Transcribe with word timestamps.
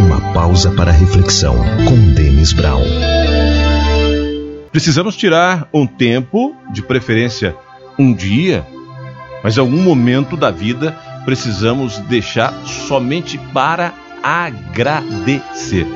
Uma 0.00 0.32
pausa 0.32 0.70
para 0.70 0.90
reflexão 0.90 1.54
com 1.86 2.14
Denis 2.14 2.54
Brown. 2.54 2.82
Precisamos 4.72 5.14
tirar 5.14 5.68
um 5.74 5.86
tempo, 5.86 6.56
de 6.72 6.80
preferência 6.80 7.54
um 7.98 8.14
dia, 8.14 8.66
mas 9.44 9.58
algum 9.58 9.82
momento 9.82 10.38
da 10.38 10.50
vida 10.50 10.96
precisamos 11.26 11.98
deixar 11.98 12.50
somente 12.64 13.36
para 13.52 13.92
agradecer. 14.22 15.86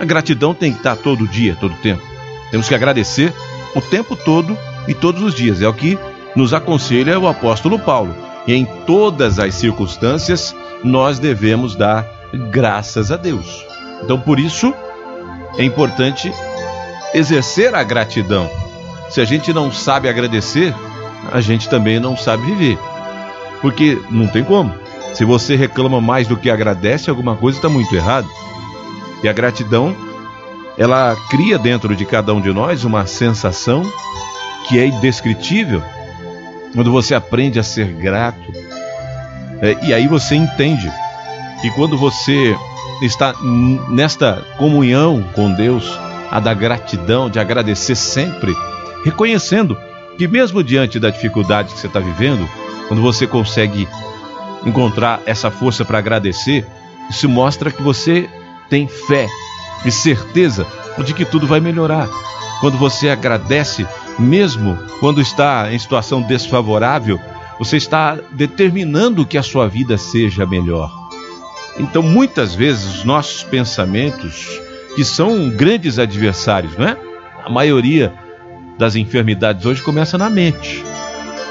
A 0.00 0.06
gratidão 0.06 0.54
tem 0.54 0.72
que 0.72 0.78
estar 0.78 0.96
todo 0.96 1.28
dia, 1.28 1.54
todo 1.60 1.74
tempo. 1.82 2.02
Temos 2.50 2.66
que 2.66 2.74
agradecer 2.74 3.30
o 3.76 3.80
tempo 3.82 4.16
todo 4.16 4.56
e 4.88 4.94
todos 4.94 5.22
os 5.22 5.34
dias. 5.34 5.60
É 5.60 5.68
o 5.68 5.74
que 5.74 5.98
nos 6.34 6.54
aconselha 6.54 7.20
o 7.20 7.28
apóstolo 7.28 7.78
Paulo. 7.78 8.16
E 8.46 8.54
em 8.54 8.64
todas 8.86 9.38
as 9.38 9.54
circunstâncias, 9.54 10.56
nós 10.82 11.18
devemos 11.18 11.76
dar 11.76 12.19
graças 12.32 13.10
a 13.10 13.16
Deus. 13.16 13.64
Então, 14.02 14.18
por 14.18 14.38
isso, 14.38 14.74
é 15.58 15.64
importante 15.64 16.32
exercer 17.14 17.74
a 17.74 17.82
gratidão. 17.82 18.48
Se 19.10 19.20
a 19.20 19.24
gente 19.24 19.52
não 19.52 19.72
sabe 19.72 20.08
agradecer, 20.08 20.74
a 21.32 21.40
gente 21.40 21.68
também 21.68 21.98
não 21.98 22.16
sabe 22.16 22.46
viver. 22.46 22.78
Porque 23.60 24.00
não 24.10 24.26
tem 24.26 24.44
como. 24.44 24.72
Se 25.14 25.24
você 25.24 25.56
reclama 25.56 26.00
mais 26.00 26.26
do 26.26 26.36
que 26.36 26.50
agradece, 26.50 27.10
alguma 27.10 27.36
coisa 27.36 27.58
está 27.58 27.68
muito 27.68 27.94
errado. 27.94 28.28
E 29.22 29.28
a 29.28 29.32
gratidão, 29.32 29.94
ela 30.78 31.16
cria 31.28 31.58
dentro 31.58 31.94
de 31.94 32.06
cada 32.06 32.32
um 32.32 32.40
de 32.40 32.52
nós 32.52 32.84
uma 32.84 33.06
sensação 33.06 33.82
que 34.66 34.78
é 34.78 34.86
indescritível. 34.86 35.82
Quando 36.72 36.92
você 36.92 37.14
aprende 37.14 37.58
a 37.58 37.62
ser 37.62 37.88
grato, 37.88 38.52
é, 39.60 39.76
e 39.82 39.92
aí 39.92 40.06
você 40.06 40.36
entende 40.36 40.90
que 41.60 41.70
quando 41.70 41.96
você 41.96 42.56
está 43.02 43.34
nesta 43.88 44.44
comunhão 44.58 45.24
com 45.34 45.52
Deus, 45.52 45.98
a 46.30 46.38
da 46.40 46.54
gratidão, 46.54 47.28
de 47.28 47.38
agradecer 47.38 47.94
sempre, 47.94 48.54
reconhecendo 49.04 49.76
que 50.16 50.28
mesmo 50.28 50.62
diante 50.62 51.00
da 51.00 51.10
dificuldade 51.10 51.72
que 51.72 51.80
você 51.80 51.86
está 51.86 51.98
vivendo, 51.98 52.48
quando 52.88 53.02
você 53.02 53.26
consegue 53.26 53.88
encontrar 54.64 55.20
essa 55.26 55.50
força 55.50 55.84
para 55.84 55.98
agradecer, 55.98 56.66
isso 57.08 57.28
mostra 57.28 57.70
que 57.70 57.82
você 57.82 58.28
tem 58.68 58.86
fé 58.86 59.28
e 59.84 59.90
certeza 59.90 60.66
de 61.04 61.14
que 61.14 61.24
tudo 61.24 61.46
vai 61.46 61.60
melhorar. 61.60 62.08
Quando 62.60 62.76
você 62.76 63.08
agradece, 63.08 63.86
mesmo 64.18 64.78
quando 65.00 65.20
está 65.20 65.72
em 65.72 65.78
situação 65.78 66.20
desfavorável, 66.20 67.18
você 67.58 67.78
está 67.78 68.18
determinando 68.32 69.24
que 69.24 69.38
a 69.38 69.42
sua 69.42 69.66
vida 69.66 69.96
seja 69.96 70.44
melhor. 70.44 70.99
Então, 71.78 72.02
muitas 72.02 72.54
vezes, 72.54 72.96
os 72.96 73.04
nossos 73.04 73.42
pensamentos, 73.42 74.60
que 74.94 75.04
são 75.04 75.48
grandes 75.50 75.98
adversários, 75.98 76.76
não 76.76 76.86
é? 76.86 76.96
A 77.44 77.48
maioria 77.48 78.12
das 78.78 78.96
enfermidades 78.96 79.64
hoje 79.64 79.82
começa 79.82 80.18
na 80.18 80.28
mente, 80.28 80.84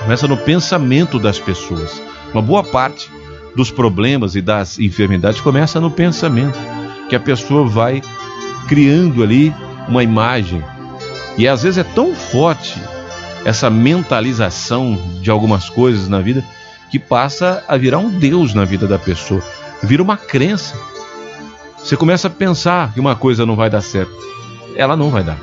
começa 0.00 0.28
no 0.28 0.36
pensamento 0.36 1.18
das 1.18 1.38
pessoas. 1.38 2.00
Uma 2.32 2.42
boa 2.42 2.62
parte 2.62 3.10
dos 3.56 3.70
problemas 3.70 4.34
e 4.34 4.42
das 4.42 4.78
enfermidades 4.78 5.40
começa 5.40 5.80
no 5.80 5.90
pensamento, 5.90 6.58
que 7.08 7.16
a 7.16 7.20
pessoa 7.20 7.66
vai 7.66 8.02
criando 8.66 9.22
ali 9.22 9.54
uma 9.88 10.02
imagem. 10.02 10.62
E 11.36 11.46
às 11.46 11.62
vezes 11.62 11.78
é 11.78 11.84
tão 11.84 12.14
forte 12.14 12.80
essa 13.44 13.68
mentalização 13.68 14.98
de 15.20 15.30
algumas 15.30 15.68
coisas 15.68 16.08
na 16.08 16.20
vida 16.20 16.42
que 16.90 16.98
passa 16.98 17.62
a 17.68 17.76
virar 17.76 17.98
um 17.98 18.08
Deus 18.08 18.54
na 18.54 18.64
vida 18.64 18.86
da 18.86 18.98
pessoa, 18.98 19.42
vira 19.82 20.02
uma 20.02 20.16
crença. 20.16 20.76
Você 21.78 21.96
começa 21.96 22.28
a 22.28 22.30
pensar 22.30 22.92
que 22.92 23.00
uma 23.00 23.14
coisa 23.14 23.44
não 23.44 23.56
vai 23.56 23.68
dar 23.68 23.82
certo, 23.82 24.14
ela 24.76 24.96
não 24.96 25.10
vai 25.10 25.22
dar. 25.22 25.38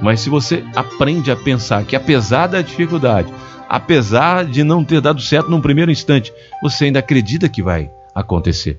Mas 0.00 0.20
se 0.20 0.30
você 0.30 0.64
aprende 0.74 1.30
a 1.30 1.36
pensar 1.36 1.84
que 1.84 1.96
apesar 1.96 2.46
da 2.46 2.60
dificuldade, 2.60 3.32
apesar 3.68 4.44
de 4.44 4.62
não 4.62 4.84
ter 4.84 5.00
dado 5.00 5.20
certo 5.20 5.50
num 5.50 5.60
primeiro 5.60 5.90
instante, 5.90 6.32
você 6.62 6.86
ainda 6.86 6.98
acredita 6.98 7.48
que 7.48 7.62
vai 7.62 7.90
acontecer. 8.14 8.78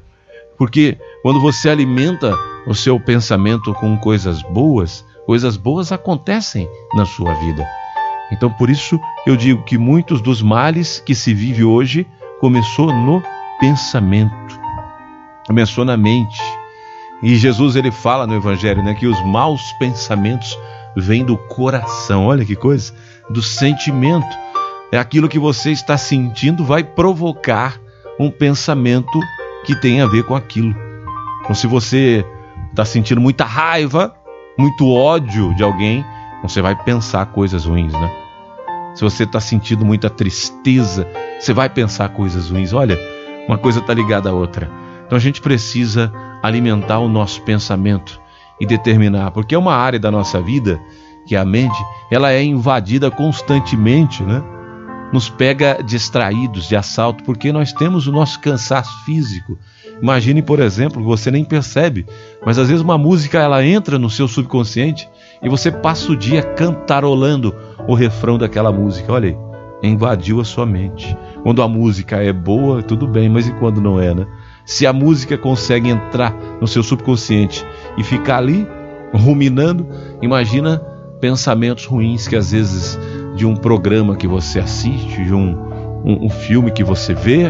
Porque 0.57 0.97
quando 1.21 1.39
você 1.39 1.69
alimenta 1.69 2.33
o 2.65 2.73
seu 2.73 2.99
pensamento 2.99 3.73
com 3.73 3.97
coisas 3.97 4.41
boas, 4.41 5.05
coisas 5.25 5.57
boas 5.57 5.91
acontecem 5.91 6.67
na 6.95 7.05
sua 7.05 7.33
vida. 7.33 7.67
Então 8.31 8.49
por 8.49 8.69
isso 8.69 8.99
eu 9.25 9.35
digo 9.35 9.63
que 9.63 9.77
muitos 9.77 10.21
dos 10.21 10.41
males 10.41 10.99
que 10.99 11.15
se 11.15 11.33
vive 11.33 11.63
hoje 11.63 12.07
começou 12.39 12.93
no 12.93 13.21
pensamento. 13.59 14.66
Começou 15.47 15.85
na 15.85 15.95
mente. 15.95 16.39
E 17.23 17.35
Jesus 17.35 17.75
ele 17.75 17.89
fala 17.89 18.27
no 18.27 18.35
evangelho, 18.35 18.83
né, 18.83 18.93
que 18.93 19.07
os 19.07 19.25
maus 19.25 19.61
pensamentos 19.79 20.57
vêm 20.95 21.23
do 21.23 21.37
coração. 21.37 22.25
Olha 22.27 22.45
que 22.45 22.55
coisa, 22.55 22.93
do 23.29 23.41
sentimento 23.41 24.27
é 24.91 24.97
aquilo 24.97 25.27
que 25.27 25.39
você 25.39 25.71
está 25.71 25.97
sentindo 25.97 26.63
vai 26.63 26.83
provocar 26.83 27.79
um 28.19 28.29
pensamento 28.29 29.19
que 29.65 29.75
tem 29.75 30.01
a 30.01 30.05
ver 30.05 30.23
com 30.23 30.35
aquilo. 30.35 30.75
Então, 31.41 31.55
se 31.55 31.67
você 31.67 32.25
está 32.69 32.85
sentindo 32.85 33.21
muita 33.21 33.43
raiva, 33.43 34.13
muito 34.57 34.91
ódio 34.91 35.53
de 35.55 35.63
alguém, 35.63 36.05
você 36.41 36.61
vai 36.61 36.75
pensar 36.75 37.25
coisas 37.27 37.65
ruins, 37.65 37.93
né? 37.93 38.11
Se 38.95 39.03
você 39.03 39.23
está 39.23 39.39
sentindo 39.39 39.85
muita 39.85 40.09
tristeza, 40.09 41.07
você 41.39 41.53
vai 41.53 41.69
pensar 41.69 42.09
coisas 42.09 42.49
ruins. 42.49 42.73
Olha, 42.73 42.97
uma 43.47 43.57
coisa 43.57 43.79
está 43.79 43.93
ligada 43.93 44.29
à 44.29 44.33
outra. 44.33 44.69
Então 45.07 45.17
a 45.17 45.21
gente 45.21 45.41
precisa 45.41 46.13
alimentar 46.43 46.99
o 46.99 47.09
nosso 47.09 47.41
pensamento 47.41 48.21
e 48.61 48.65
determinar, 48.65 49.31
porque 49.31 49.55
é 49.55 49.57
uma 49.57 49.73
área 49.73 49.99
da 49.99 50.11
nossa 50.11 50.39
vida 50.39 50.79
que 51.25 51.35
é 51.35 51.39
a 51.39 51.45
mente, 51.45 51.77
ela 52.09 52.31
é 52.31 52.41
invadida 52.41 53.11
constantemente, 53.11 54.23
né? 54.23 54.41
nos 55.11 55.29
pega 55.29 55.81
distraídos 55.83 56.67
de 56.67 56.75
assalto, 56.75 57.23
porque 57.23 57.51
nós 57.51 57.71
temos 57.71 58.07
o 58.07 58.11
nosso 58.11 58.39
cansaço 58.39 59.03
físico. 59.05 59.57
Imagine, 60.01 60.41
por 60.41 60.59
exemplo, 60.59 61.03
você 61.03 61.31
nem 61.31 61.43
percebe, 61.43 62.05
mas 62.45 62.57
às 62.57 62.67
vezes 62.67 62.83
uma 62.83 62.97
música 62.97 63.39
ela 63.39 63.65
entra 63.65 63.97
no 63.97 64.09
seu 64.09 64.27
subconsciente 64.27 65.09
e 65.41 65.49
você 65.49 65.71
passa 65.71 66.11
o 66.11 66.15
dia 66.15 66.43
cantarolando 66.43 67.55
o 67.87 67.93
refrão 67.93 68.37
daquela 68.37 68.71
música. 68.71 69.11
Olha 69.11 69.29
aí, 69.29 69.89
invadiu 69.89 70.39
a 70.39 70.45
sua 70.45 70.65
mente. 70.65 71.17
Quando 71.41 71.61
a 71.61 71.67
música 71.67 72.17
é 72.17 72.33
boa, 72.33 72.83
tudo 72.83 73.07
bem, 73.07 73.29
mas 73.29 73.47
e 73.47 73.53
quando 73.53 73.81
não 73.81 73.99
é, 73.99 74.13
né? 74.13 74.27
Se 74.67 74.85
a 74.85 74.91
música 74.91 75.37
consegue 75.37 75.89
entrar 75.89 76.35
no 76.59 76.67
seu 76.67 76.83
subconsciente 76.83 77.65
e 77.97 78.03
ficar 78.03 78.39
ali 78.39 78.67
ruminando, 79.13 79.87
imagina 80.21 80.79
pensamentos 81.21 81.85
ruins 81.85 82.27
que 82.27 82.35
às 82.35 82.51
vezes 82.51 82.99
de 83.37 83.45
um 83.45 83.55
programa 83.55 84.17
que 84.17 84.27
você 84.27 84.59
assiste, 84.59 85.23
de 85.23 85.33
um, 85.33 85.57
um, 86.03 86.25
um 86.25 86.29
filme 86.29 86.69
que 86.69 86.83
você 86.83 87.13
vê, 87.13 87.49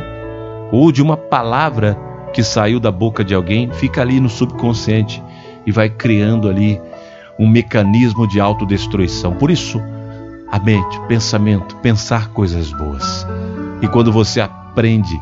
ou 0.71 0.91
de 0.91 1.01
uma 1.01 1.17
palavra 1.17 1.97
que 2.33 2.43
saiu 2.43 2.79
da 2.79 2.91
boca 2.91 3.23
de 3.23 3.33
alguém, 3.33 3.71
fica 3.71 3.99
ali 4.01 4.19
no 4.19 4.29
subconsciente 4.29 5.23
e 5.65 5.71
vai 5.71 5.89
criando 5.89 6.47
ali 6.47 6.79
um 7.39 7.49
mecanismo 7.49 8.27
de 8.27 8.39
autodestruição. 8.39 9.33
Por 9.33 9.49
isso, 9.49 9.81
a 10.51 10.59
mente, 10.59 11.01
pensamento, 11.07 11.77
pensar 11.77 12.29
coisas 12.29 12.71
boas. 12.71 13.25
E 13.81 13.87
quando 13.87 14.11
você 14.11 14.39
aprende 14.39 15.19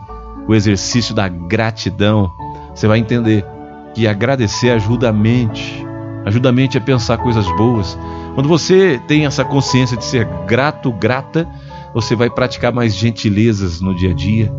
o 0.48 0.54
exercício 0.54 1.14
da 1.14 1.28
gratidão, 1.28 2.32
você 2.74 2.88
vai 2.88 3.00
entender 3.00 3.46
que 3.94 4.08
agradecer 4.08 4.72
ajuda 4.72 5.10
a 5.10 5.14
mente, 5.14 5.86
ajuda 6.26 6.50
a 6.50 6.52
mente 6.52 6.78
a 6.78 6.82
pensar 6.82 7.18
coisas 7.18 7.46
boas, 7.56 7.98
quando 8.34 8.50
você 8.50 9.00
tem 9.08 9.26
essa 9.26 9.46
consciência 9.46 9.96
de 9.96 10.04
ser 10.04 10.26
grato, 10.46 10.92
grata, 10.92 11.48
você 11.94 12.16
vai 12.16 12.30
praticar 12.30 12.74
mais 12.74 12.94
gentilezas 12.94 13.80
no 13.80 13.96
dia 13.96 14.12
a 14.12 14.14
dia, 14.14 14.52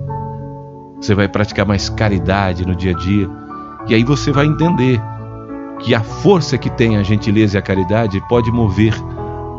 você 0.99 1.15
vai 1.15 1.29
praticar 1.29 1.67
mais 1.67 1.91
caridade 1.91 2.67
no 2.67 2.75
dia 2.75 2.93
a 2.93 2.95
dia, 2.95 3.29
e 3.87 3.95
aí 3.95 4.03
você 4.03 4.33
vai 4.33 4.47
entender 4.47 5.01
que 5.79 5.95
a 5.95 6.01
força 6.01 6.57
que 6.57 6.71
tem 6.71 6.97
a 6.97 7.03
gentileza 7.03 7.57
e 7.57 7.59
a 7.59 7.63
caridade 7.63 8.21
pode 8.29 8.51
mover 8.51 8.95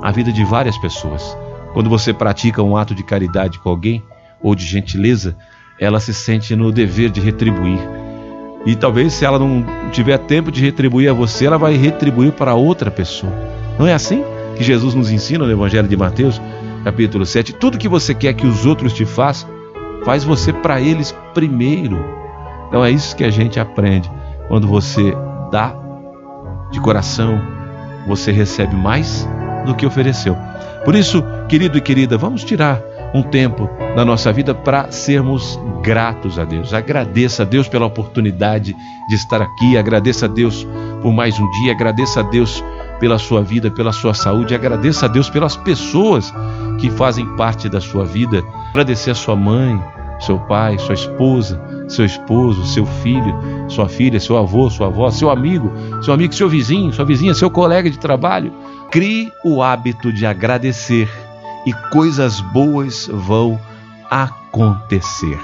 a 0.01 0.11
vida 0.11 0.31
de 0.33 0.43
várias 0.43 0.77
pessoas. 0.77 1.37
Quando 1.73 1.89
você 1.89 2.11
pratica 2.11 2.63
um 2.63 2.75
ato 2.75 2.95
de 2.95 3.03
caridade 3.03 3.59
com 3.59 3.69
alguém 3.69 4.03
ou 4.41 4.55
de 4.55 4.65
gentileza, 4.65 5.37
ela 5.79 5.99
se 5.99 6.13
sente 6.13 6.55
no 6.55 6.71
dever 6.71 7.09
de 7.09 7.21
retribuir. 7.21 7.79
E 8.65 8.75
talvez 8.75 9.13
se 9.13 9.25
ela 9.25 9.39
não 9.39 9.65
tiver 9.91 10.17
tempo 10.17 10.51
de 10.51 10.61
retribuir 10.61 11.09
a 11.09 11.13
você, 11.13 11.45
ela 11.45 11.57
vai 11.57 11.75
retribuir 11.75 12.33
para 12.33 12.55
outra 12.55 12.91
pessoa. 12.91 13.31
Não 13.77 13.87
é 13.87 13.93
assim 13.93 14.23
que 14.55 14.63
Jesus 14.63 14.93
nos 14.93 15.11
ensina 15.11 15.45
no 15.45 15.51
Evangelho 15.51 15.87
de 15.87 15.95
Mateus, 15.95 16.41
capítulo 16.83 17.25
7? 17.25 17.53
Tudo 17.53 17.77
que 17.77 17.87
você 17.87 18.13
quer 18.13 18.33
que 18.33 18.47
os 18.47 18.65
outros 18.65 18.91
te 18.93 19.05
façam, 19.05 19.49
faz 20.03 20.23
você 20.23 20.51
para 20.51 20.81
eles 20.81 21.15
primeiro. 21.33 22.03
Então 22.67 22.83
é 22.83 22.91
isso 22.91 23.15
que 23.15 23.23
a 23.23 23.29
gente 23.29 23.59
aprende. 23.59 24.11
Quando 24.47 24.67
você 24.67 25.13
dá 25.51 25.73
de 26.71 26.81
coração, 26.81 27.39
você 28.07 28.31
recebe 28.31 28.75
mais 28.75 29.27
do 29.65 29.75
que 29.75 29.85
ofereceu. 29.85 30.35
Por 30.83 30.95
isso, 30.95 31.23
querido 31.47 31.77
e 31.77 31.81
querida, 31.81 32.17
vamos 32.17 32.43
tirar 32.43 32.81
um 33.13 33.23
tempo 33.23 33.69
na 33.95 34.03
nossa 34.03 34.31
vida 34.31 34.53
para 34.53 34.91
sermos 34.91 35.59
gratos 35.81 36.37
a 36.37 36.43
Deus. 36.43 36.73
Agradeça 36.73 37.43
a 37.43 37.45
Deus 37.45 37.67
pela 37.67 37.85
oportunidade 37.85 38.75
de 39.07 39.15
estar 39.15 39.41
aqui, 39.41 39.77
agradeça 39.77 40.25
a 40.25 40.29
Deus 40.29 40.67
por 41.01 41.11
mais 41.11 41.39
um 41.39 41.49
dia, 41.51 41.71
agradeça 41.71 42.19
a 42.19 42.23
Deus 42.23 42.63
pela 42.99 43.17
sua 43.17 43.41
vida, 43.41 43.69
pela 43.69 43.91
sua 43.91 44.13
saúde, 44.13 44.55
agradeça 44.55 45.05
a 45.05 45.09
Deus 45.09 45.29
pelas 45.29 45.55
pessoas 45.55 46.33
que 46.79 46.89
fazem 46.89 47.25
parte 47.35 47.69
da 47.69 47.79
sua 47.79 48.05
vida. 48.05 48.43
Agradecer 48.69 49.11
a 49.11 49.15
sua 49.15 49.35
mãe, 49.35 49.81
seu 50.19 50.39
pai, 50.39 50.77
sua 50.79 50.95
esposa, 50.95 51.61
seu 51.87 52.05
esposo, 52.05 52.65
seu 52.65 52.85
filho, 52.85 53.35
sua 53.67 53.87
filha, 53.87 54.19
seu 54.19 54.37
avô, 54.37 54.69
sua 54.69 54.87
avó, 54.87 55.09
seu 55.09 55.29
amigo, 55.29 55.71
seu 56.01 56.13
amigo, 56.13 56.33
seu 56.33 56.49
vizinho, 56.49 56.91
sua 56.91 57.05
vizinha, 57.05 57.33
seu 57.33 57.49
colega 57.49 57.89
de 57.89 57.99
trabalho. 57.99 58.51
Crie 58.91 59.31
o 59.43 59.61
hábito 59.61 60.11
de 60.11 60.25
agradecer 60.25 61.09
e 61.67 61.73
coisas 61.91 62.39
boas 62.39 63.09
vão 63.11 63.59
acontecer. 64.09 65.37